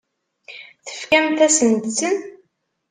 [0.85, 2.17] Tefkamt-asent-ten?